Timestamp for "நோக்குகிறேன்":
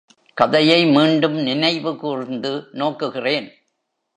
2.73-3.49